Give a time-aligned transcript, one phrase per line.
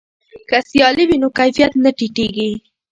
[0.49, 2.51] که سیالي وي نو کیفیت نه ټیټیږي.